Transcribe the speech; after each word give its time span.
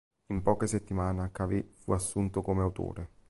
In 0.29 0.41
poche 0.41 0.65
settimane, 0.65 1.29
Cavett 1.31 1.75
fu 1.75 1.91
assunto 1.91 2.41
come 2.41 2.63
autore. 2.63 3.09